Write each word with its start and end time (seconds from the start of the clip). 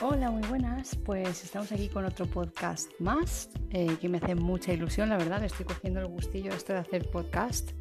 Hola, 0.00 0.30
muy 0.30 0.46
buenas. 0.48 0.94
Pues 0.94 1.42
estamos 1.42 1.72
aquí 1.72 1.88
con 1.88 2.04
otro 2.04 2.24
podcast 2.26 2.88
más, 3.00 3.50
eh, 3.70 3.96
que 4.00 4.08
me 4.08 4.18
hace 4.18 4.36
mucha 4.36 4.72
ilusión, 4.72 5.08
la 5.08 5.16
verdad. 5.16 5.42
estoy 5.42 5.66
cogiendo 5.66 5.98
el 5.98 6.06
gustillo 6.06 6.52
esto 6.52 6.72
de 6.72 6.78
hacer 6.78 7.10
podcast. 7.10 7.72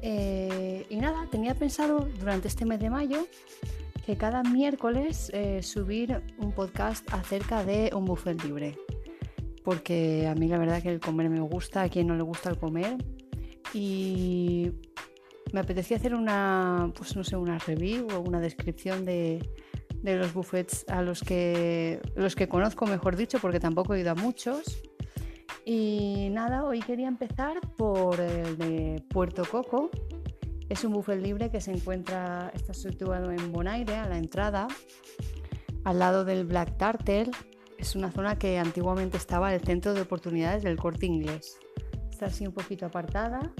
Eh, 0.00 0.86
y 0.88 0.96
nada, 0.98 1.26
tenía 1.32 1.56
pensado 1.56 2.08
durante 2.20 2.46
este 2.46 2.64
mes 2.64 2.78
de 2.78 2.88
mayo 2.88 3.26
que 4.06 4.16
cada 4.16 4.44
miércoles 4.44 5.32
eh, 5.34 5.60
subir 5.64 6.22
un 6.38 6.52
podcast 6.52 7.04
acerca 7.12 7.64
de 7.64 7.90
un 7.92 8.04
buffet 8.04 8.40
libre. 8.44 8.78
Porque 9.64 10.28
a 10.28 10.36
mí 10.36 10.46
la 10.46 10.58
verdad 10.58 10.80
que 10.80 10.90
el 10.90 11.00
comer 11.00 11.30
me 11.30 11.40
gusta, 11.40 11.82
a 11.82 11.88
quien 11.88 12.06
no 12.06 12.14
le 12.14 12.22
gusta 12.22 12.48
el 12.48 12.58
comer. 12.58 12.96
Y 13.72 14.70
me 15.52 15.58
apetecía 15.58 15.96
hacer 15.96 16.14
una, 16.14 16.92
pues 16.96 17.16
no 17.16 17.24
sé, 17.24 17.34
una 17.34 17.58
review 17.58 18.06
o 18.14 18.20
una 18.20 18.40
descripción 18.40 19.04
de 19.04 19.40
de 20.04 20.16
los 20.16 20.34
buffets 20.34 20.84
a 20.88 21.00
los 21.00 21.22
que, 21.22 21.98
los 22.14 22.36
que 22.36 22.46
conozco, 22.46 22.86
mejor 22.86 23.16
dicho, 23.16 23.38
porque 23.40 23.58
tampoco 23.58 23.94
he 23.94 24.00
ido 24.00 24.10
a 24.10 24.14
muchos. 24.14 24.82
Y 25.64 26.28
nada, 26.30 26.64
hoy 26.64 26.80
quería 26.80 27.08
empezar 27.08 27.58
por 27.78 28.20
el 28.20 28.58
de 28.58 29.02
Puerto 29.08 29.44
Coco. 29.50 29.90
Es 30.68 30.84
un 30.84 30.92
buffet 30.92 31.22
libre 31.22 31.50
que 31.50 31.62
se 31.62 31.72
encuentra, 31.72 32.52
está 32.54 32.74
situado 32.74 33.30
en 33.30 33.50
Bonaire, 33.50 33.96
a 33.96 34.06
la 34.06 34.18
entrada, 34.18 34.68
al 35.84 35.98
lado 35.98 36.26
del 36.26 36.44
Black 36.44 36.76
Turtle. 36.76 37.30
Es 37.78 37.96
una 37.96 38.12
zona 38.12 38.38
que 38.38 38.58
antiguamente 38.58 39.16
estaba 39.16 39.54
el 39.54 39.62
centro 39.62 39.94
de 39.94 40.02
oportunidades 40.02 40.62
del 40.64 40.76
corte 40.76 41.06
inglés. 41.06 41.58
Está 42.10 42.26
así 42.26 42.46
un 42.46 42.52
poquito 42.52 42.84
apartada 42.84 43.54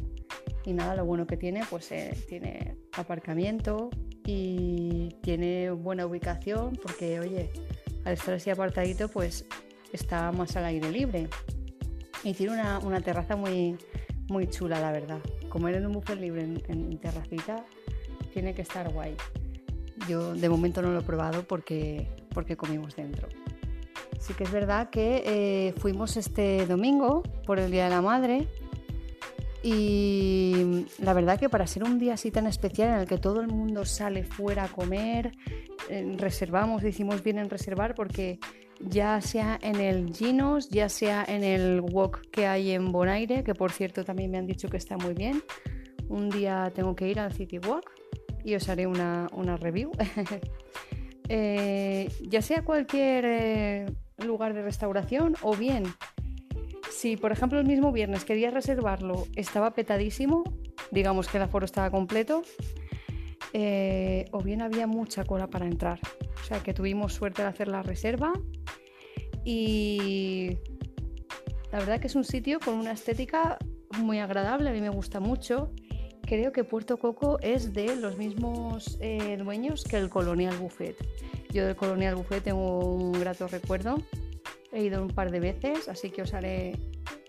y 0.66 0.74
nada, 0.74 0.94
lo 0.94 1.06
bueno 1.06 1.26
que 1.26 1.38
tiene, 1.38 1.62
pues 1.70 1.90
eh, 1.90 2.14
tiene 2.28 2.76
aparcamiento, 2.92 3.88
y 4.26 5.08
tiene 5.20 5.70
buena 5.70 6.06
ubicación 6.06 6.78
porque, 6.82 7.20
oye, 7.20 7.50
al 8.04 8.14
estar 8.14 8.34
así 8.34 8.50
apartadito, 8.50 9.08
pues 9.08 9.44
está 9.92 10.32
más 10.32 10.56
al 10.56 10.64
aire 10.66 10.90
libre. 10.90 11.28
Y 12.22 12.32
tiene 12.32 12.54
una, 12.54 13.00
terraza 13.00 13.36
muy, 13.36 13.76
muy 14.28 14.48
chula, 14.48 14.80
la 14.80 14.92
verdad. 14.92 15.18
Comer 15.48 15.76
en 15.76 15.86
un 15.86 15.92
buffet 15.92 16.18
libre 16.18 16.42
en, 16.42 16.98
terracita 16.98 17.64
tiene 18.32 18.54
que 18.54 18.62
estar 18.62 18.90
guay. 18.92 19.14
Yo 20.08 20.34
de 20.34 20.48
momento 20.48 20.82
no 20.82 20.90
lo 20.90 21.00
he 21.00 21.02
probado 21.02 21.46
porque, 21.46 22.08
porque 22.30 22.56
comimos 22.56 22.96
dentro. 22.96 23.28
Sí 24.18 24.32
que 24.32 24.44
es 24.44 24.50
verdad 24.50 24.88
que 24.88 25.22
eh, 25.26 25.74
fuimos 25.76 26.16
este 26.16 26.64
domingo 26.66 27.22
por 27.46 27.58
el 27.58 27.70
Día 27.70 27.84
de 27.84 27.90
la 27.90 28.00
Madre 28.00 28.48
y 29.66 30.84
la 30.98 31.14
verdad 31.14 31.40
que 31.40 31.48
para 31.48 31.66
ser 31.66 31.84
un 31.84 31.98
día 31.98 32.14
así 32.14 32.30
tan 32.30 32.46
especial 32.46 32.90
en 32.90 32.94
el 33.00 33.06
que 33.06 33.16
todo 33.16 33.40
el 33.40 33.48
mundo 33.48 33.86
sale 33.86 34.22
fuera 34.22 34.64
a 34.64 34.68
comer, 34.68 35.32
eh, 35.88 36.14
reservamos, 36.18 36.82
decimos 36.82 37.22
bien 37.22 37.38
en 37.38 37.48
reservar 37.48 37.94
porque 37.94 38.38
ya 38.78 39.22
sea 39.22 39.58
en 39.62 39.76
el 39.76 40.12
Ginos, 40.14 40.68
ya 40.68 40.90
sea 40.90 41.24
en 41.26 41.42
el 41.42 41.80
Walk 41.80 42.30
que 42.30 42.46
hay 42.46 42.72
en 42.72 42.92
Bonaire, 42.92 43.42
que 43.42 43.54
por 43.54 43.72
cierto 43.72 44.04
también 44.04 44.30
me 44.30 44.36
han 44.36 44.46
dicho 44.46 44.68
que 44.68 44.76
está 44.76 44.98
muy 44.98 45.14
bien. 45.14 45.42
Un 46.10 46.28
día 46.28 46.70
tengo 46.74 46.94
que 46.94 47.08
ir 47.08 47.18
al 47.18 47.32
City 47.32 47.58
Walk 47.58 47.90
y 48.44 48.56
os 48.56 48.68
haré 48.68 48.86
una, 48.86 49.28
review. 49.56 49.92
Eh, 51.30 52.12
ya 52.20 52.42
sea 52.42 52.62
cualquier 52.64 53.24
eh, 53.26 53.86
lugar 54.18 54.52
de 54.52 54.60
restauración 54.60 55.36
o 55.40 55.56
bien 55.56 55.84
si 57.04 57.18
por 57.18 57.32
ejemplo 57.32 57.60
el 57.60 57.66
mismo 57.66 57.92
viernes 57.92 58.24
quería 58.24 58.50
reservarlo, 58.50 59.26
estaba 59.36 59.74
petadísimo, 59.74 60.42
digamos 60.90 61.28
que 61.28 61.36
el 61.36 61.42
aforo 61.42 61.66
estaba 61.66 61.90
completo, 61.90 62.40
eh, 63.52 64.24
o 64.30 64.40
bien 64.40 64.62
había 64.62 64.86
mucha 64.86 65.22
cola 65.26 65.48
para 65.48 65.66
entrar. 65.66 66.00
O 66.40 66.44
sea 66.46 66.62
que 66.62 66.72
tuvimos 66.72 67.12
suerte 67.12 67.42
de 67.42 67.48
hacer 67.48 67.68
la 67.68 67.82
reserva 67.82 68.32
y 69.44 70.56
la 71.72 71.80
verdad 71.80 72.00
que 72.00 72.06
es 72.06 72.14
un 72.14 72.24
sitio 72.24 72.58
con 72.58 72.72
una 72.72 72.92
estética 72.92 73.58
muy 73.98 74.18
agradable, 74.18 74.70
a 74.70 74.72
mí 74.72 74.80
me 74.80 74.88
gusta 74.88 75.20
mucho. 75.20 75.72
Creo 76.22 76.52
que 76.52 76.64
Puerto 76.64 76.98
Coco 76.98 77.38
es 77.42 77.74
de 77.74 77.96
los 77.96 78.16
mismos 78.16 78.96
eh, 79.02 79.36
dueños 79.36 79.84
que 79.84 79.98
el 79.98 80.08
Colonial 80.08 80.56
Buffet. 80.56 80.96
Yo 81.50 81.66
del 81.66 81.76
Colonial 81.76 82.14
Buffet 82.14 82.44
tengo 82.44 82.78
un 82.78 83.12
grato 83.12 83.46
recuerdo 83.46 83.98
He 84.74 84.82
ido 84.82 85.00
un 85.00 85.08
par 85.08 85.30
de 85.30 85.38
veces, 85.38 85.88
así 85.88 86.10
que 86.10 86.22
os 86.22 86.34
haré 86.34 86.76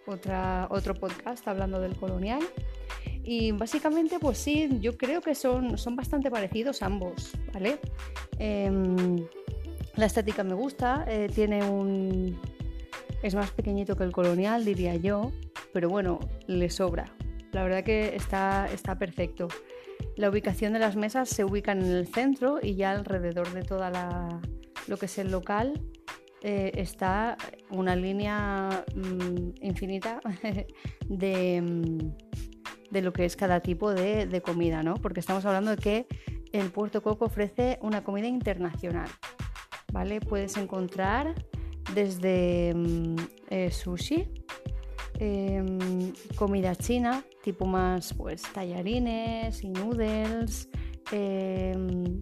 otra, 0.07 0.67
otro 0.71 0.95
podcast 0.95 1.47
hablando 1.47 1.79
del 1.79 1.95
colonial. 1.95 2.41
Y 3.23 3.51
básicamente, 3.51 4.17
pues 4.19 4.37
sí, 4.37 4.67
yo 4.81 4.97
creo 4.97 5.21
que 5.21 5.35
son, 5.35 5.77
son 5.77 5.95
bastante 5.95 6.31
parecidos 6.31 6.81
ambos, 6.81 7.33
¿vale? 7.53 7.79
Em, 8.39 9.17
la 9.95 10.07
estética 10.07 10.43
me 10.43 10.55
gusta, 10.55 11.05
eh, 11.07 11.29
tiene 11.33 11.63
un... 11.63 12.39
es 13.21 13.35
más 13.35 13.51
pequeñito 13.51 13.95
que 13.95 14.03
el 14.03 14.11
colonial, 14.11 14.65
diría 14.65 14.95
yo, 14.95 15.31
pero 15.71 15.89
bueno, 15.89 16.19
le 16.47 16.69
sobra. 16.69 17.05
La 17.51 17.63
verdad 17.63 17.83
que 17.83 18.15
está, 18.15 18.67
está 18.73 18.97
perfecto. 18.97 19.47
La 20.17 20.29
ubicación 20.29 20.73
de 20.73 20.79
las 20.79 20.95
mesas 20.95 21.29
se 21.29 21.45
ubican 21.45 21.81
en 21.83 21.91
el 21.91 22.07
centro 22.07 22.59
y 22.61 22.75
ya 22.75 22.91
alrededor 22.91 23.51
de 23.53 23.63
toda 23.63 23.89
la, 23.89 24.41
lo 24.87 24.97
que 24.97 25.05
es 25.05 25.17
el 25.17 25.31
local 25.31 25.79
eh, 26.47 26.79
está 26.79 27.37
una 27.71 27.95
línea 27.95 28.85
mm, 28.93 29.65
infinita 29.65 30.19
de, 31.09 31.59
mm, 31.59 31.97
de, 32.91 33.01
lo 33.01 33.11
que 33.13 33.25
es 33.25 33.35
cada 33.35 33.61
tipo 33.61 33.91
de, 33.95 34.43
comida, 34.45 34.83
¿no? 34.83 34.93
Porque 34.93 35.21
estamos 35.21 35.43
hablando 35.45 35.71
de 35.71 35.77
que 35.77 36.07
el 36.51 36.69
Puerto 36.69 37.01
Coco 37.01 37.25
ofrece 37.25 37.79
una 37.81 38.03
comida 38.03 38.27
internacional, 38.27 39.09
¿vale? 39.91 40.19
Puedes 40.21 40.55
encontrar 40.57 41.33
desde 41.95 42.75
mm, 42.75 43.15
eh, 43.49 43.71
sushi, 43.71 44.31
em, 45.17 46.13
comida 46.35 46.75
china, 46.75 47.23
tipo 47.43 47.65
más 47.65 48.13
pues 48.13 48.43
tallarines 48.53 49.63
y 49.63 49.69
noodles, 49.69 50.69
em, 51.11 52.21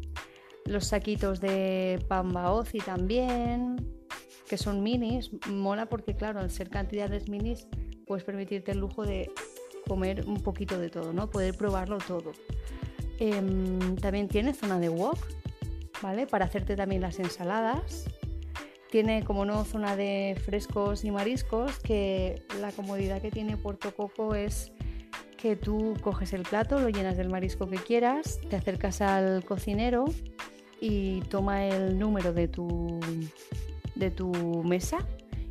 los 0.63 0.85
saquitos 0.85 1.41
de 1.41 2.01
pan 2.07 2.31
baozi 2.31 2.78
también, 2.78 3.93
que 4.53 4.58
son 4.59 4.84
minis, 4.84 5.31
mola 5.50 5.88
porque 5.88 6.16
claro, 6.16 6.40
al 6.40 6.52
ser 6.52 6.69
cantidades 6.69 7.28
minis 7.28 7.66
puedes 8.06 8.24
permitirte 8.24 8.72
el 8.74 8.78
lujo 8.78 9.03
de 9.03 9.31
comer 9.88 10.25
un 10.28 10.44
poquito 10.44 10.78
de 10.78 10.91
todo, 10.91 11.12
¿no? 11.12 11.28
Poder 11.28 11.58
probarlo 11.58 11.97
todo. 11.97 12.34
Em, 13.18 13.96
también 13.96 14.28
tiene 14.28 14.53
zona 14.53 14.80
de 14.80 14.90
wok, 14.90 15.18
¿vale? 16.03 16.28
Para 16.28 16.46
hacerte 16.46 16.75
también 16.75 17.02
las 17.02 17.18
ensaladas. 17.18 18.06
Tiene, 18.91 19.24
como 19.24 19.44
no, 19.44 19.66
zona 19.66 19.96
de 19.96 20.40
frescos 20.46 21.03
y 21.03 21.09
mariscos, 21.09 21.80
que 21.80 22.44
la 22.62 22.72
comodidad 22.72 23.24
que 23.24 23.31
tiene 23.31 23.58
Puerto 23.58 23.96
Coco 23.96 24.35
es 24.35 24.72
que 25.35 25.56
tú 25.56 25.96
coges 26.03 26.31
el 26.34 26.44
plato, 26.44 26.80
lo 26.80 26.90
llenas 26.90 27.18
del 27.18 27.30
marisco 27.30 27.68
que 27.68 27.78
quieras, 27.78 28.40
te 28.52 28.56
acercas 28.56 29.02
al 29.02 29.44
cocinero 29.44 30.06
y 30.80 31.22
toma 31.22 31.66
el 31.66 31.97
número 31.97 32.34
de 32.34 32.47
tu, 32.47 33.00
de 33.96 34.12
tu 34.12 34.31
mesa 34.64 35.00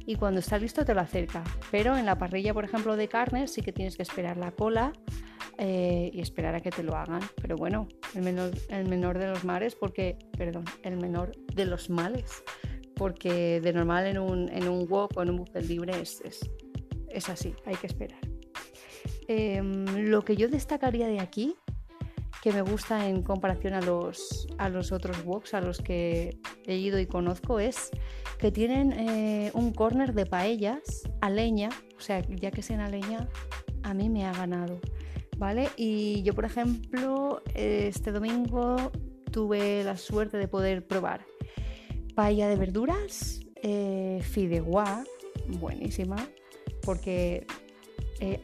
y 0.06 0.16
cuando 0.16 0.40
está 0.40 0.58
listo 0.58 0.84
te 0.84 0.94
lo 0.94 1.00
acerca. 1.00 1.44
Pero 1.70 1.96
en 1.96 2.06
la 2.06 2.18
parrilla, 2.18 2.54
por 2.54 2.64
ejemplo, 2.64 2.96
de 2.96 3.08
carnes 3.08 3.52
sí 3.52 3.62
que 3.62 3.72
tienes 3.72 3.96
que 3.96 4.02
esperar 4.02 4.36
la 4.36 4.52
cola 4.52 4.92
eh, 5.58 6.10
y 6.12 6.20
esperar 6.20 6.54
a 6.54 6.60
que 6.60 6.70
te 6.70 6.82
lo 6.82 6.96
hagan. 6.96 7.20
Pero 7.40 7.56
bueno, 7.56 7.88
el 8.14 8.22
menor, 8.22 8.50
el 8.68 8.88
menor 8.88 9.18
de 9.18 9.28
los 9.28 9.44
mares, 9.44 9.74
porque, 9.74 10.18
perdón, 10.36 10.64
el 10.82 10.96
menor 10.96 11.32
de 11.54 11.66
los 11.66 11.90
males, 11.90 12.42
porque 12.96 13.60
de 13.60 13.72
normal 13.72 14.06
en 14.06 14.18
un, 14.18 14.48
en 14.48 14.68
un 14.68 14.88
wok 14.88 15.16
o 15.16 15.22
en 15.22 15.30
un 15.30 15.36
buffet 15.36 15.64
libre 15.64 16.00
es, 16.00 16.22
es, 17.08 17.28
así, 17.28 17.54
hay 17.64 17.76
que 17.76 17.86
esperar. 17.86 18.20
Em, 19.28 20.08
lo 20.08 20.24
que 20.24 20.36
yo 20.36 20.48
destacaría 20.48 21.06
de 21.06 21.20
aquí 21.20 21.56
que 22.42 22.52
me 22.52 22.62
gusta 22.62 23.08
en 23.08 23.22
comparación 23.22 23.72
a 23.72 23.80
los, 23.80 24.48
a 24.58 24.68
los 24.68 24.90
otros 24.90 25.24
woks 25.24 25.54
a 25.54 25.60
los 25.60 25.78
que 25.78 26.40
he 26.66 26.76
ido 26.76 26.98
y 26.98 27.06
conozco 27.06 27.60
es 27.60 27.90
que 28.38 28.50
tienen 28.50 28.92
eh, 28.92 29.50
un 29.54 29.72
corner 29.72 30.14
de 30.14 30.26
paellas 30.26 31.02
a 31.20 31.30
leña, 31.30 31.70
o 31.96 32.00
sea, 32.00 32.20
ya 32.28 32.50
que 32.50 32.62
sea 32.62 32.84
a 32.84 32.88
leña, 32.88 33.28
a 33.82 33.94
mí 33.94 34.08
me 34.08 34.26
ha 34.26 34.32
ganado, 34.32 34.80
¿vale? 35.38 35.68
Y 35.76 36.22
yo, 36.22 36.34
por 36.34 36.44
ejemplo, 36.44 37.42
este 37.54 38.12
domingo 38.12 38.90
tuve 39.30 39.84
la 39.84 39.96
suerte 39.96 40.36
de 40.36 40.48
poder 40.48 40.86
probar 40.86 41.24
paella 42.14 42.48
de 42.48 42.56
verduras, 42.56 43.40
eh, 43.62 44.20
fideuá, 44.22 45.04
buenísima, 45.46 46.16
porque 46.82 47.46
eh, 48.20 48.40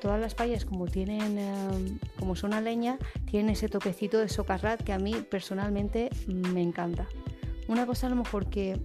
todas 0.00 0.20
las 0.20 0.34
paellas 0.34 0.64
como 0.64 0.86
tienen 0.86 1.38
em, 1.38 1.98
como 2.18 2.34
son 2.34 2.52
a 2.52 2.60
leña 2.60 2.98
tienen 3.30 3.50
ese 3.50 3.68
toquecito 3.68 4.18
de 4.18 4.28
socarrat 4.28 4.82
que 4.82 4.92
a 4.92 4.98
mí 4.98 5.14
personalmente 5.30 6.10
me 6.26 6.62
encanta 6.62 7.06
una 7.70 7.86
cosa 7.86 8.06
a 8.06 8.10
lo 8.10 8.16
mejor 8.16 8.50
que 8.50 8.78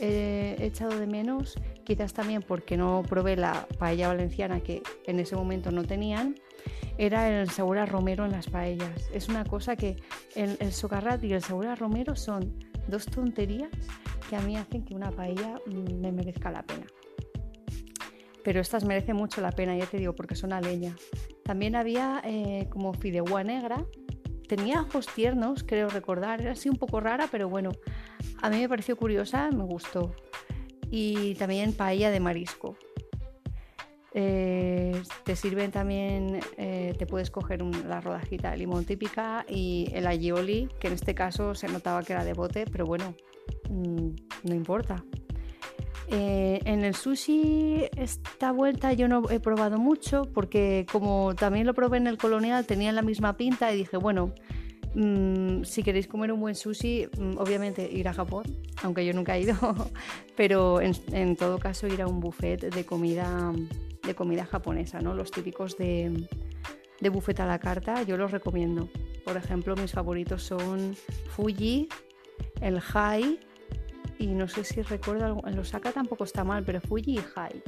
he 0.00 0.56
echado 0.60 0.98
de 0.98 1.06
menos 1.06 1.54
quizás 1.84 2.14
también 2.14 2.42
porque 2.42 2.76
no 2.76 3.02
probé 3.06 3.36
la 3.36 3.66
paella 3.78 4.08
valenciana 4.08 4.60
que 4.60 4.82
en 5.06 5.20
ese 5.20 5.36
momento 5.36 5.70
no 5.70 5.84
tenían 5.84 6.34
era 6.98 7.28
el 7.28 7.50
sabor 7.50 7.86
romero 7.88 8.24
en 8.24 8.32
las 8.32 8.48
paellas 8.48 9.10
es 9.12 9.28
una 9.28 9.44
cosa 9.44 9.76
que 9.76 9.96
el, 10.34 10.72
socarrat 10.72 11.22
y 11.24 11.32
el 11.34 11.42
sabor 11.42 11.78
romero 11.78 12.16
son 12.16 12.72
Dos 12.88 13.06
tonterías 13.06 13.70
que 14.28 14.36
a 14.36 14.40
mí 14.40 14.56
hacen 14.56 14.84
que 14.84 14.94
una 14.94 15.10
paella 15.10 15.60
mm, 15.66 16.00
me 16.00 16.12
merezca 16.12 16.50
la 16.50 16.62
pena. 16.62 16.86
Pero 18.44 18.60
estas 18.60 18.84
merecen 18.84 19.16
mucho 19.16 19.40
la 19.40 19.52
pena, 19.52 19.76
ya 19.76 19.86
te 19.86 19.98
digo, 19.98 20.14
porque 20.14 20.34
son 20.34 20.52
a 20.52 20.60
leña. 20.60 20.96
También 21.44 21.76
había 21.76 22.20
eh, 22.24 22.66
como 22.70 22.92
fideuá 22.92 23.44
negra. 23.44 23.84
Tenía 24.48 24.82
ojos 24.82 25.06
tiernos, 25.06 25.62
creo 25.62 25.88
recordar. 25.88 26.40
Era 26.40 26.52
así 26.52 26.68
un 26.68 26.76
poco 26.76 26.98
rara, 26.98 27.28
pero 27.30 27.48
bueno, 27.48 27.70
a 28.42 28.50
mí 28.50 28.58
me 28.58 28.68
pareció 28.68 28.96
curiosa, 28.96 29.50
me 29.50 29.64
gustó. 29.64 30.14
Y 30.90 31.36
también 31.36 31.72
paella 31.72 32.10
de 32.10 32.20
marisco. 32.20 32.76
Eh, 34.14 35.00
te 35.24 35.36
sirven 35.36 35.70
también, 35.70 36.40
eh, 36.58 36.94
te 36.98 37.06
puedes 37.06 37.30
coger 37.30 37.62
la 37.62 38.00
rodajita 38.00 38.50
de 38.50 38.58
limón 38.58 38.84
típica 38.84 39.46
y 39.48 39.88
el 39.94 40.06
aioli, 40.06 40.68
que 40.80 40.88
en 40.88 40.94
este 40.94 41.14
caso 41.14 41.54
se 41.54 41.68
notaba 41.68 42.02
que 42.02 42.12
era 42.12 42.24
de 42.24 42.34
bote, 42.34 42.66
pero 42.70 42.84
bueno, 42.84 43.14
mm, 43.70 44.08
no 44.42 44.54
importa. 44.54 45.02
Eh, 46.08 46.60
en 46.64 46.84
el 46.84 46.94
sushi 46.94 47.86
esta 47.96 48.52
vuelta 48.52 48.92
yo 48.92 49.08
no 49.08 49.30
he 49.30 49.40
probado 49.40 49.78
mucho 49.78 50.24
porque 50.34 50.84
como 50.92 51.34
también 51.34 51.64
lo 51.64 51.72
probé 51.72 51.96
en 51.96 52.06
el 52.06 52.18
colonial 52.18 52.66
tenía 52.66 52.92
la 52.92 53.00
misma 53.00 53.38
pinta 53.38 53.72
y 53.72 53.78
dije, 53.78 53.96
bueno, 53.96 54.34
mm, 54.94 55.64
si 55.64 55.82
queréis 55.82 56.06
comer 56.06 56.32
un 56.32 56.40
buen 56.40 56.54
sushi, 56.54 57.08
mm, 57.18 57.38
obviamente 57.38 57.88
ir 57.90 58.08
a 58.08 58.12
Japón, 58.12 58.44
aunque 58.82 59.04
yo 59.04 59.12
nunca 59.12 59.36
he 59.36 59.42
ido, 59.42 59.56
pero 60.36 60.80
en, 60.80 61.36
todo 61.36 61.58
caso 61.58 61.86
ir 61.86 62.02
a 62.02 62.06
un 62.06 62.20
buffet 62.20 62.72
de 62.74 62.84
comida 62.84 63.52
de 64.02 64.14
comida 64.14 64.44
japonesa, 64.44 65.00
¿no? 65.00 65.14
Los 65.14 65.30
típicos 65.30 65.78
de, 65.78 66.26
buffet 67.10 67.38
a 67.40 67.46
la 67.46 67.58
carta, 67.58 68.02
yo 68.02 68.16
los 68.16 68.30
recomiendo. 68.30 68.88
Por 69.24 69.36
ejemplo, 69.36 69.76
mis 69.76 69.92
favoritos 69.92 70.42
son 70.42 70.96
Fuji, 71.30 71.88
el 72.60 72.80
Hai 72.92 73.38
y 74.18 74.26
no 74.26 74.48
sé 74.48 74.64
si 74.64 74.82
recuerdo, 74.82 75.40
en 75.46 75.58
Osaka 75.58 75.92
tampoco 75.92 76.24
está 76.24 76.44
mal, 76.44 76.64
pero 76.64 76.80
Fuji 76.80 77.14
y 77.14 77.20
Hai. 77.36 77.62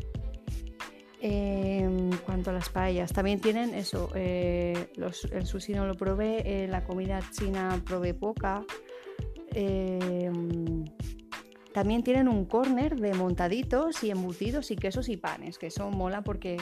En 1.26 2.10
cuanto 2.18 2.50
a 2.50 2.52
las 2.52 2.68
paellas, 2.68 3.10
también 3.14 3.40
tienen 3.40 3.72
eso, 3.72 4.10
eh, 4.14 4.90
el 5.32 5.46
sushi 5.46 5.72
no 5.72 5.86
lo 5.86 5.94
probé, 5.94 6.64
eh, 6.64 6.68
la 6.68 6.84
comida 6.84 7.18
china 7.30 7.80
probé 7.82 8.12
poca. 8.12 8.62
Eh, 9.54 10.30
también 11.72 12.02
tienen 12.02 12.28
un 12.28 12.44
corner 12.44 12.96
de 12.96 13.14
montaditos 13.14 14.04
y 14.04 14.10
embutidos 14.10 14.70
y 14.70 14.76
quesos 14.76 15.08
y 15.08 15.16
panes, 15.16 15.56
que 15.58 15.68
eso 15.68 15.90
mola 15.90 16.22
porque 16.22 16.58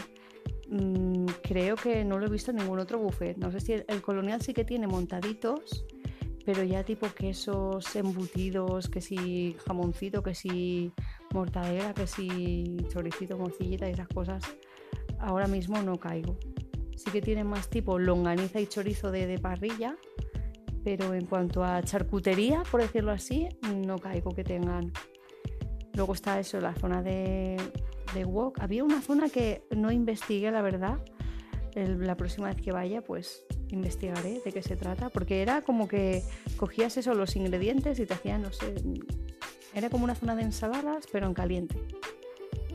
mm, 0.70 1.26
creo 1.42 1.74
que 1.74 2.04
no 2.04 2.20
lo 2.20 2.26
he 2.26 2.30
visto 2.30 2.52
en 2.52 2.58
ningún 2.58 2.78
otro 2.78 3.00
buffet. 3.00 3.38
No 3.38 3.50
sé 3.50 3.58
si 3.58 3.72
el, 3.72 4.00
colonial 4.00 4.42
sí 4.42 4.54
que 4.54 4.64
tiene 4.64 4.86
montaditos, 4.86 5.84
pero 6.46 6.62
ya 6.62 6.84
tipo 6.84 7.08
quesos 7.08 7.96
embutidos, 7.96 8.88
que 8.88 9.00
si 9.00 9.56
jamoncito, 9.66 10.22
que 10.22 10.36
si 10.36 10.92
mortadela, 11.32 11.94
que 11.94 12.06
si 12.06 12.76
choricito, 12.88 13.38
morcillita 13.38 13.88
y 13.88 13.92
esas 13.92 14.08
cosas, 14.08 14.42
ahora 15.18 15.46
mismo 15.46 15.82
no 15.82 15.98
caigo. 15.98 16.36
Sí 16.96 17.10
que 17.10 17.20
tienen 17.20 17.46
más 17.46 17.68
tipo 17.68 17.98
longaniza 17.98 18.60
y 18.60 18.66
chorizo 18.66 19.10
de 19.10 19.38
parrilla, 19.38 19.96
pero 20.84 21.14
en 21.14 21.26
cuanto 21.26 21.64
a 21.64 21.82
charcutería, 21.82 22.62
por 22.70 22.80
decirlo 22.82 23.12
así, 23.12 23.48
no 23.86 23.98
caigo 23.98 24.34
que 24.34 24.44
tengan. 24.44 24.92
Luego 25.94 26.14
está 26.14 26.40
eso, 26.40 26.60
la 26.60 26.74
zona 26.74 27.02
de, 27.02 27.56
de 28.14 28.24
wok. 28.24 28.58
Había 28.60 28.84
una 28.84 29.02
zona 29.02 29.28
que 29.28 29.62
no 29.74 29.92
investigué, 29.92 30.50
la 30.50 30.62
verdad. 30.62 30.98
la 31.74 32.16
próxima 32.16 32.48
vez 32.48 32.60
que 32.60 32.72
vaya, 32.72 33.02
pues 33.02 33.44
investigaré 33.68 34.40
de 34.44 34.52
qué 34.52 34.62
se 34.62 34.76
trata, 34.76 35.08
porque 35.08 35.42
era 35.42 35.62
como 35.62 35.88
que 35.88 36.22
cogías 36.56 36.96
eso, 36.96 37.14
los 37.14 37.36
ingredientes 37.36 37.98
y 37.98 38.06
te 38.06 38.14
hacían, 38.14 38.42
no 38.42 38.52
sé, 38.52 38.74
era 39.74 39.90
como 39.90 40.04
una 40.04 40.14
zona 40.14 40.34
de 40.34 40.42
ensaladas, 40.42 41.06
pero 41.10 41.26
en 41.26 41.34
caliente. 41.34 41.82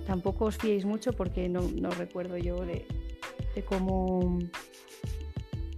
Tampoco 0.06 0.46
os 0.46 0.58
fiéis 0.58 0.86
mucho 0.86 1.14
porque 1.14 1.50
no, 1.50 1.62
recuerdo 1.92 2.38
yo 2.38 2.66
de, 2.66 2.88
de 3.56 3.64
cómo, 3.64 4.40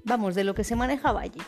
vamos, 0.03 0.35
de 0.35 0.43
lo 0.43 0.53
que 0.53 0.63
se 0.63 0.75
manejaba 0.75 1.21
allí. 1.21 1.41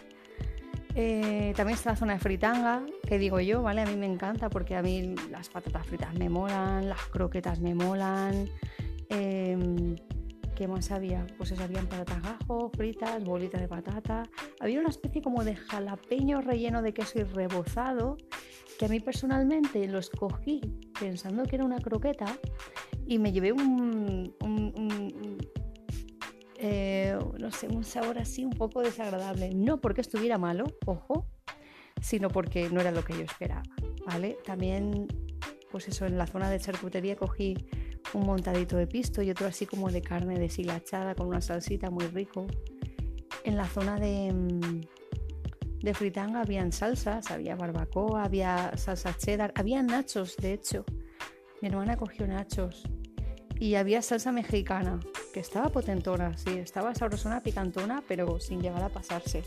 Eh, 0.95 1.53
también 1.55 1.77
está 1.77 1.91
la 1.91 1.95
zona 1.95 2.13
de 2.13 2.19
fritanga, 2.19 2.83
que 3.07 3.17
digo 3.17 3.39
yo, 3.39 3.61
¿vale? 3.61 3.81
A 3.81 3.85
mí 3.85 3.95
me 3.95 4.07
encanta 4.07 4.49
porque 4.49 4.75
a 4.75 4.81
mí 4.81 5.15
las 5.29 5.49
patatas 5.49 5.85
fritas 5.85 6.13
me 6.15 6.27
molan, 6.27 6.89
las 6.89 7.01
croquetas 7.05 7.59
me 7.59 7.75
molan. 7.75 8.49
Em, 9.09 9.95
¿Qué 10.55 10.67
más 10.67 10.91
había? 10.91 11.25
Pues 11.37 11.51
eso, 11.51 11.63
habían 11.63 11.87
patatas 11.87 12.21
gajo, 12.21 12.69
fritas, 12.75 13.23
bolitas 13.23 13.61
de 13.61 13.67
patata. 13.67 14.23
Había 14.59 14.79
una 14.79 14.89
especie 14.89 15.21
como 15.21 15.43
de 15.43 15.55
jalapeño 15.55 16.41
relleno 16.41 16.81
de 16.81 16.93
queso 16.93 17.19
y 17.19 17.23
rebozado, 17.23 18.17
que 18.77 18.85
a 18.85 18.87
mí 18.87 18.99
personalmente 18.99 19.87
lo 19.87 19.99
escogí 19.99 20.61
pensando 20.99 21.43
que 21.43 21.55
era 21.55 21.65
una 21.65 21.79
croqueta 21.79 22.37
y 23.07 23.17
me 23.19 23.31
llevé 23.31 23.51
un 23.51 24.35
eh, 26.63 27.17
no 27.39 27.51
sé, 27.51 27.67
un 27.67 27.83
sabor 27.83 28.19
así 28.19 28.45
un 28.45 28.51
poco 28.51 28.81
desagradable. 28.81 29.49
No 29.55 29.81
porque 29.81 30.01
estuviera 30.01 30.37
malo, 30.37 30.65
ojo, 30.85 31.25
sino 31.99 32.29
porque 32.29 32.69
no 32.69 32.79
era 32.79 32.91
lo 32.91 33.03
que 33.03 33.13
yo 33.13 33.23
esperaba, 33.23 33.63
¿vale? 34.05 34.37
También, 34.45 35.07
pues 35.71 35.87
eso, 35.87 36.05
en 36.05 36.19
la 36.19 36.27
zona 36.27 36.51
de 36.51 36.59
charcutería 36.59 37.15
cogí 37.15 37.57
un 38.13 38.25
montadito 38.25 38.77
de 38.77 38.87
pisto 38.87 39.21
y 39.21 39.31
otro 39.31 39.47
así 39.47 39.65
como 39.65 39.89
de 39.89 40.01
carne 40.01 40.37
deshilachada 40.39 41.15
con 41.15 41.27
una 41.27 41.41
salsita 41.41 41.89
muy 41.89 42.05
rico. 42.07 42.47
En 43.43 43.57
la 43.57 43.65
zona 43.65 43.99
de, 43.99 44.31
mm, 44.33 44.81
de 45.79 45.93
fritanga 45.93 46.41
habían 46.41 46.71
salsas, 46.71 47.31
había 47.31 47.55
barbacoa, 47.55 48.23
había 48.23 48.75
salsa 48.77 49.15
cheddar, 49.17 49.53
había 49.55 49.81
nachos, 49.81 50.37
de 50.37 50.53
hecho. 50.53 50.85
Mi 51.61 51.69
hermana 51.69 51.95
cogió 51.97 52.27
nachos 52.27 52.83
y 53.59 53.75
había 53.75 54.01
salsa 54.01 54.31
mexicana, 54.31 54.99
que 55.33 55.39
estaba 55.39 55.69
potentona, 55.69 56.35
sí, 56.37 56.57
estaba 56.57 56.95
sabrosona, 56.95 57.41
picantona, 57.41 58.03
pero 58.07 58.39
sin 58.39 58.61
llegar 58.61 58.81
a 58.83 58.89
pasarse. 58.89 59.43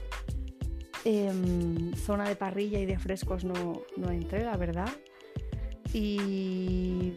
Em, 1.05 1.93
zona 1.94 2.28
de 2.28 2.37
parrilla 2.37 2.78
y 2.78 2.87
de 2.87 2.99
frescos 2.99 3.44
no, 3.44 3.82
no 3.96 4.10
entré, 4.10 4.44
la 4.44 4.56
verdad. 4.56 4.88
Y 5.93 7.12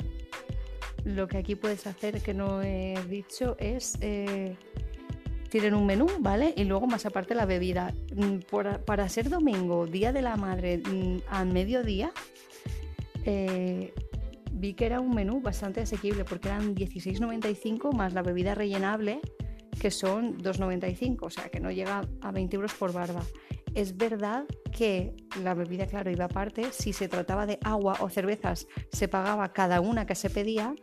lo 1.08 1.28
que 1.28 1.38
aquí 1.38 1.56
puedes 1.56 1.88
hacer 1.88 2.22
que 2.22 2.34
no 2.34 2.62
he 2.62 2.96
dicho 3.10 3.56
es 3.60 3.98
eh, 4.02 4.56
tienen 5.50 5.74
un 5.74 5.86
menú, 5.86 6.08
¿vale? 6.20 6.54
Y 6.58 6.66
luego 6.66 6.88
más 6.88 7.06
aparte 7.06 7.34
la 7.34 7.46
bebida. 7.46 7.94
Mm, 8.14 8.40
para 8.86 9.08
ser 9.08 9.30
domingo, 9.30 9.88
día 9.88 10.12
de 10.12 10.22
la 10.22 10.36
madre, 10.36 10.80
mm, 10.80 11.20
a 11.30 11.46
mediodía, 11.46 12.12
eh, 13.24 13.94
vi 14.52 14.74
que 14.74 14.86
era 14.86 15.00
un 15.00 15.16
menú 15.16 15.40
bastante 15.40 15.82
asequible 15.82 16.26
porque 16.26 16.50
eran 16.50 16.76
16,95 16.76 17.94
más 17.94 18.14
la 18.14 18.22
bebida 18.22 18.54
rellenable 18.56 19.22
que 19.80 19.92
son 19.92 20.38
2,95, 20.40 21.28
o 21.28 21.30
sea 21.30 21.50
que 21.50 21.60
no 21.60 21.72
llega 21.72 22.02
a 22.22 22.32
20 22.32 22.56
euros 22.56 22.74
por 22.74 22.92
barba. 22.92 23.22
Es 23.76 23.96
verdad 23.96 24.46
que 24.76 25.14
la 25.44 25.54
bebida, 25.54 25.86
claro, 25.86 26.10
iba 26.10 26.26
aparte. 26.26 26.72
Si 26.72 26.94
se 26.94 27.08
trataba 27.08 27.46
de 27.46 27.60
agua 27.64 27.98
o 28.00 28.10
cervezas, 28.10 28.68
se 28.92 29.08
pagaba 29.08 29.54
cada 29.54 29.82
una 29.82 30.08
que 30.08 30.16
se 30.16 30.32
pedía 30.32 30.74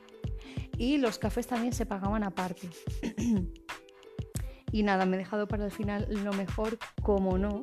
y 0.78 0.98
los 0.98 1.18
cafés 1.18 1.46
también 1.46 1.72
se 1.72 1.86
pagaban 1.86 2.24
aparte. 2.24 2.68
y 4.72 4.82
nada, 4.82 5.06
me 5.06 5.16
he 5.16 5.18
dejado 5.18 5.46
para 5.48 5.64
el 5.64 5.70
final 5.70 6.06
lo 6.10 6.32
mejor, 6.32 6.78
como 7.02 7.38
no, 7.38 7.60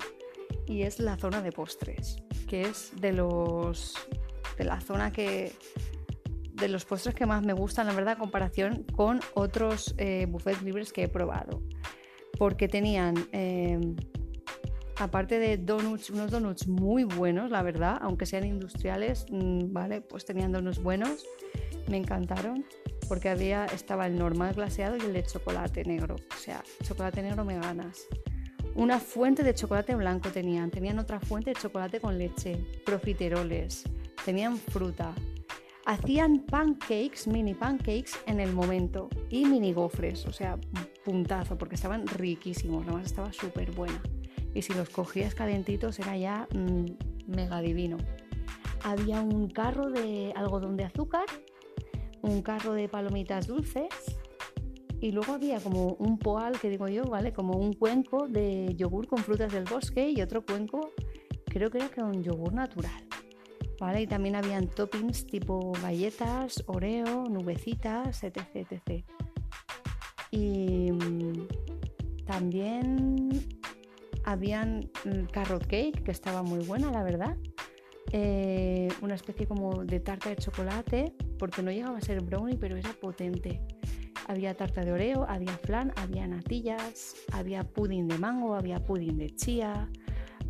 y 0.65 0.83
es 0.83 0.99
la 0.99 1.17
zona 1.17 1.41
de 1.41 1.51
postres, 1.51 2.17
que 2.47 2.61
es 2.61 2.91
de 2.99 3.13
los 3.13 3.95
de 4.57 4.65
la 4.65 4.79
zona 4.79 5.11
que 5.11 5.53
de 6.53 6.67
los 6.67 6.85
postres 6.85 7.15
que 7.15 7.25
más 7.25 7.43
me 7.43 7.53
gustan, 7.53 7.87
la 7.87 7.93
verdad, 7.93 8.13
en 8.13 8.19
comparación 8.19 8.85
con 8.95 9.19
otros 9.33 9.95
eh, 9.97 10.27
buffets 10.29 10.61
libres 10.61 10.93
que 10.93 11.03
he 11.03 11.07
probado. 11.07 11.63
Porque 12.37 12.67
tenían, 12.67 13.15
em, 13.31 13.95
aparte 14.97 15.39
de 15.39 15.57
donuts, 15.57 16.11
unos 16.11 16.29
donuts 16.29 16.67
muy 16.67 17.03
buenos, 17.03 17.49
la 17.49 17.63
verdad, 17.63 17.97
aunque 18.01 18.25
sean 18.25 18.45
industriales, 18.45 19.25
mm, 19.31 19.73
¿vale? 19.73 20.01
Pues 20.01 20.25
tenían 20.25 20.51
donuts 20.51 20.81
buenos, 20.81 21.25
me 21.89 21.97
encantaron, 21.97 22.63
porque 23.11 23.27
había, 23.27 23.65
estaba 23.65 24.07
el 24.07 24.17
normal 24.17 24.53
glaseado 24.53 24.95
y 24.95 25.01
el 25.01 25.11
de 25.11 25.25
chocolate 25.25 25.83
negro. 25.83 26.15
O 26.15 26.37
sea, 26.37 26.63
chocolate 26.81 27.21
negro 27.21 27.43
me 27.43 27.59
ganas. 27.59 28.07
Una 28.73 29.01
fuente 29.01 29.43
de 29.43 29.53
chocolate 29.53 29.95
blanco 29.95 30.29
tenían, 30.29 30.71
tenían 30.71 30.97
otra 30.97 31.19
fuente 31.19 31.49
de 31.49 31.59
chocolate 31.59 31.99
con 31.99 32.17
leche, 32.17 32.65
profiteroles, 32.85 33.83
tenían 34.23 34.55
fruta, 34.55 35.13
hacían 35.85 36.39
pancakes, 36.39 37.27
mini 37.27 37.53
pancakes 37.53 38.11
en 38.27 38.39
el 38.39 38.53
momento 38.53 39.09
y 39.29 39.43
mini 39.43 39.73
gofres, 39.73 40.25
o 40.25 40.31
sea, 40.31 40.57
puntazo, 41.03 41.57
porque 41.57 41.75
estaban 41.75 42.07
riquísimos, 42.07 42.85
la 42.85 42.93
masa 42.93 43.07
estaba 43.07 43.33
súper 43.33 43.71
buena. 43.71 44.01
Y 44.53 44.61
si 44.61 44.73
los 44.73 44.89
cogías 44.89 45.35
calentitos 45.35 45.99
era 45.99 46.15
ya 46.15 46.47
mm, 46.55 46.85
mega 47.35 47.59
divino. 47.59 47.97
Había 48.85 49.19
un 49.19 49.49
carro 49.49 49.89
de 49.89 50.31
algodón 50.33 50.77
de 50.77 50.85
azúcar, 50.85 51.25
un 52.21 52.41
carro 52.41 52.73
de 52.73 52.87
palomitas 52.87 53.47
dulces 53.47 53.89
y 54.99 55.11
luego 55.11 55.33
había 55.33 55.59
como 55.59 55.93
un 55.93 56.19
poal, 56.19 56.59
que 56.59 56.69
digo 56.69 56.87
yo, 56.87 57.05
¿vale? 57.05 57.33
Como 57.33 57.57
un 57.57 57.73
cuenco 57.73 58.27
de 58.27 58.75
yogur 58.75 59.07
con 59.07 59.19
frutas 59.19 59.51
del 59.51 59.63
bosque 59.63 60.09
y 60.11 60.21
otro 60.21 60.45
cuenco, 60.45 60.91
creo 61.45 61.71
que 61.71 61.79
era 61.79 61.89
con 61.89 62.23
yogur 62.23 62.53
natural 62.53 63.03
¿vale? 63.81 64.03
Y 64.03 64.07
también 64.07 64.35
habían 64.35 64.67
toppings 64.67 65.25
tipo 65.25 65.71
galletas, 65.81 66.63
oreo, 66.67 67.25
nubecitas, 67.27 68.23
etc. 68.23 68.45
etc. 68.53 69.03
Y 70.29 70.91
mm, 70.91 71.47
también 72.25 73.29
habían 74.23 74.91
mm, 75.03 75.25
carrot 75.31 75.65
cake, 75.65 76.03
que 76.03 76.11
estaba 76.11 76.43
muy 76.43 76.63
buena, 76.63 76.91
la 76.91 77.03
verdad. 77.03 77.35
Eh, 78.11 78.89
una 79.01 79.15
especie 79.15 79.47
como 79.47 79.83
de 79.83 79.99
tarta 79.99 80.29
de 80.29 80.35
chocolate, 80.35 81.15
porque 81.41 81.63
no 81.63 81.71
llegaba 81.71 81.97
a 81.97 82.01
ser 82.01 82.21
brownie, 82.21 82.55
pero 82.55 82.77
era 82.77 82.93
potente. 82.93 83.61
Había 84.27 84.53
tarta 84.53 84.85
de 84.85 84.91
oreo, 84.91 85.25
había 85.27 85.57
flan, 85.57 85.91
había 85.95 86.27
natillas, 86.27 87.15
había 87.31 87.63
pudding 87.63 88.07
de 88.07 88.19
mango, 88.19 88.53
había 88.53 88.77
pudding 88.85 89.17
de 89.17 89.35
chía, 89.35 89.89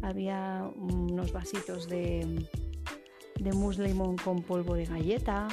había 0.02 0.70
unos 0.76 1.32
vasitos 1.32 1.88
de, 1.88 2.46
de 3.40 3.52
mousse 3.54 3.80
limón 3.80 4.18
con 4.18 4.42
polvo 4.42 4.76
de 4.76 4.84
galleta. 4.84 5.48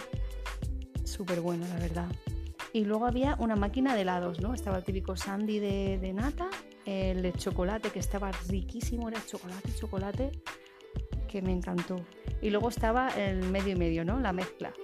Súper 1.05 1.41
bueno, 1.41 1.65
la 1.69 1.79
verdad. 1.79 2.11
Y 2.73 2.85
luego 2.85 3.07
había 3.07 3.37
una 3.39 3.55
máquina 3.55 3.95
de 3.95 4.01
helados, 4.01 4.41
¿no? 4.41 4.55
Estaba 4.55 4.79
el 4.79 4.85
típico 4.85 5.17
sandy 5.17 5.61
de, 5.61 5.99
de 6.01 6.13
nata, 6.15 6.51
el 6.85 7.23
de 7.23 7.33
chocolate 7.33 7.91
que 7.91 8.01
estaba 8.01 8.33
riquísimo, 8.49 9.09
era 9.09 9.25
chocolate, 9.25 9.73
chocolate, 9.73 10.33
que 11.29 11.43
me 11.43 11.53
encantó. 11.53 11.95
Y 12.43 12.51
luego 12.51 12.71
estaba 12.71 13.11
el 13.11 13.49
medio 13.49 13.75
y 13.75 13.77
medio, 13.77 14.05
¿no? 14.05 14.19
La 14.19 14.33
mezcla. 14.33 14.75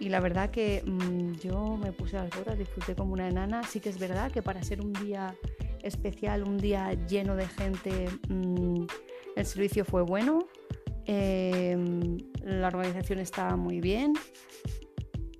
Y 0.00 0.08
la 0.08 0.20
verdad 0.20 0.50
que 0.50 0.82
mm, 0.84 1.34
yo 1.34 1.76
me 1.76 1.92
puse 1.92 2.16
las 2.16 2.30
botas, 2.36 2.58
disfruté 2.58 2.94
como 2.94 3.12
una 3.12 3.28
enana. 3.28 3.62
Sí 3.64 3.80
que 3.80 3.88
es 3.88 3.98
verdad 3.98 4.30
que 4.30 4.42
para 4.42 4.62
ser 4.62 4.80
un 4.80 4.92
día 4.92 5.34
especial, 5.82 6.42
un 6.42 6.58
día 6.58 6.92
lleno 7.06 7.36
de 7.36 7.46
gente, 7.46 8.08
mm, 8.28 8.86
el 9.36 9.46
servicio 9.46 9.84
fue 9.84 10.02
bueno. 10.02 10.48
Em, 11.06 12.18
la 12.42 12.68
organización 12.68 13.18
estaba 13.18 13.56
muy 13.56 13.80
bien. 13.80 14.14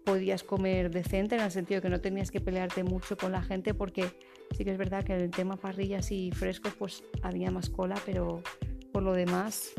Podías 0.05 0.45
comer 0.45 0.91
decente 0.91 1.35
en 1.35 1.41
el 1.41 1.51
sentido 1.51 1.81
que 1.81 1.89
no 1.89 2.01
tenías 2.01 2.31
que 2.31 2.41
pelearte 2.41 2.85
mucho 2.85 3.17
con 3.17 3.33
la 3.33 3.43
gente 3.43 3.73
porque 3.73 4.05
sí 4.57 4.65
que 4.65 4.71
es 4.71 4.79
verdad 4.79 5.03
que 5.03 5.15
en 5.15 5.21
el 5.21 5.31
tema 5.31 5.57
parrillas 5.57 6.11
y 6.11 6.31
frescos 6.31 6.75
pues 6.79 7.03
había 7.23 7.51
más 7.51 7.71
cola, 7.71 7.97
pero 8.05 8.43
por 8.93 9.03
lo 9.03 9.15
demás, 9.15 9.73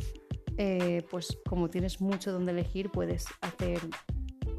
eh, 0.58 1.04
pues 1.12 1.38
como 1.48 1.70
tienes 1.70 2.02
mucho 2.02 2.32
donde 2.32 2.52
elegir, 2.52 2.90
puedes 2.90 3.28
hacer, 3.42 3.80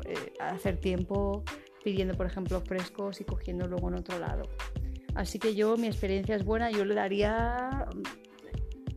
eh, 0.07 0.33
hacer 0.41 0.79
tiempo 0.79 1.45
pidiendo, 1.85 2.15
por 2.17 2.27
ejemplo, 2.27 2.61
frescos 2.61 3.21
y 3.21 3.25
cogiendo 3.25 3.67
luego 3.69 3.89
en 3.89 3.95
otro 3.95 4.19
lado. 4.19 4.43
Así 5.15 5.39
que 5.39 5.55
yo, 5.55 5.77
mi 5.77 5.87
experiencia 5.87 6.37
es 6.37 6.45
buena, 6.45 6.71
yo 6.71 6.85
le 6.85 6.95
daría, 6.95 7.87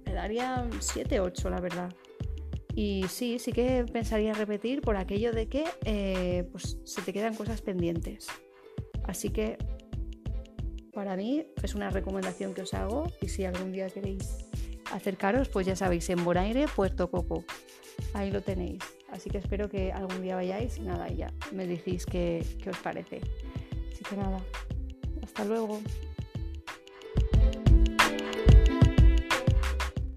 le 0.06 0.13
daría 0.13 0.68
7, 0.80 1.20
8, 1.20 1.50
la 1.50 1.62
verdad. 1.62 1.94
Y 2.75 3.06
sí, 3.08 3.39
sí 3.39 3.51
que 3.51 3.86
pensaría 3.92 4.34
repetir 4.34 4.82
por 4.82 4.98
aquello 4.98 5.32
de 5.32 5.48
que 5.48 5.66
eh, 5.86 6.48
pues, 6.51 6.78
se 6.84 7.01
te 7.01 7.13
quedan 7.13 7.36
cosas 7.36 7.62
pendientes. 7.62 8.28
Así 9.04 9.30
que 9.30 9.58
para 10.94 11.16
mí 11.16 11.46
es 11.63 11.75
una 11.75 11.89
recomendación 11.89 12.54
que 12.54 12.62
os 12.62 12.74
hago 12.74 13.12
y 13.22 13.30
si 13.30 13.46
algún 13.46 13.72
día 13.72 13.88
queréis 13.88 14.50
acercaros, 14.92 15.50
pues 15.50 15.66
ya 15.66 15.75
sabéis, 15.75 16.10
en 16.10 16.24
Bonaire, 16.24 16.66
Puerto 16.75 17.10
Coco. 17.10 17.44
Ahí 18.13 18.32
lo 18.32 18.42
tenéis. 18.42 18.80
Así 19.19 19.29
que 19.29 19.39
espero 19.39 19.67
que 19.67 19.91
algún 19.91 20.21
día 20.21 20.35
vayáis 20.35 20.77
y 20.77 20.81
nada, 20.83 21.09
ya 21.09 21.29
me 21.51 21.67
decís 21.67 22.05
qué, 22.05 22.41
qué 22.63 22.69
os 22.69 22.77
parece. 22.77 23.19
Así 23.91 24.01
que 24.09 24.15
nada, 24.15 24.39
hasta 25.21 25.43
luego. 25.43 25.81